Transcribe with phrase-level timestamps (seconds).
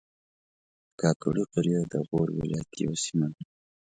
[0.99, 3.43] کاکړي قریه د غور ولایت یوه سیمه ده